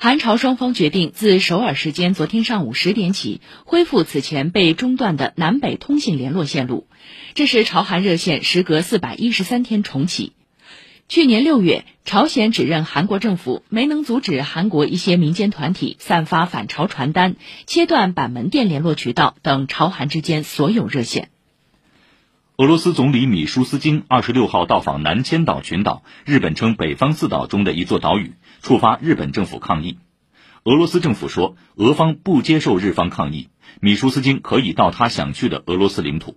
[0.00, 6.86] 韩朝双方决定自首尔时间昨天上午十点起恢复此前被中断的南北通信联络线路，
[7.34, 10.34] 这是朝韩热线时隔四百一十三天重启。
[11.08, 17.34] 去年六月，朝鲜指认韩国政府没能阻止韩国一些民间团体散发反朝传单、
[17.66, 21.28] 切断板门店联络渠道等朝韩之间所有热线。
[22.60, 28.32] 俄罗斯总理米舒斯京二十六号到访南千岛群岛，日本称北方四岛中的一座岛屿，
[28.62, 29.98] 触发日本政府抗议。
[30.64, 33.48] 俄罗斯政府说，俄方不接受日方抗议，
[33.80, 36.36] 米舒斯京可以到他想去的俄罗斯领土。